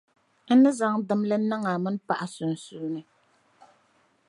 [0.53, 3.01] n ni zaŋ dimli niŋ a mini paɣa sunsuuni.